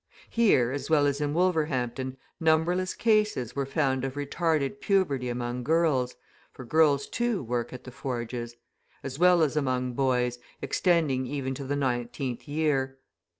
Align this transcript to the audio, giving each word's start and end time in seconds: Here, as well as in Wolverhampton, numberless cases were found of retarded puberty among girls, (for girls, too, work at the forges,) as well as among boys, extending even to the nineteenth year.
Here, 0.31 0.71
as 0.71 0.89
well 0.89 1.05
as 1.05 1.21
in 1.21 1.35
Wolverhampton, 1.35 2.17
numberless 2.39 2.95
cases 2.95 3.55
were 3.55 3.67
found 3.67 4.03
of 4.03 4.15
retarded 4.15 4.79
puberty 4.81 5.29
among 5.29 5.61
girls, 5.63 6.15
(for 6.51 6.65
girls, 6.65 7.05
too, 7.05 7.43
work 7.43 7.71
at 7.71 7.83
the 7.83 7.91
forges,) 7.91 8.55
as 9.03 9.19
well 9.19 9.43
as 9.43 9.55
among 9.55 9.93
boys, 9.93 10.39
extending 10.59 11.27
even 11.27 11.53
to 11.53 11.65
the 11.65 11.75
nineteenth 11.75 12.47
year. 12.47 12.97